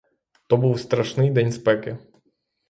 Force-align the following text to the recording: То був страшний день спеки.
То 0.47 0.57
був 0.57 0.79
страшний 0.79 1.31
день 1.31 1.51
спеки. 1.51 1.97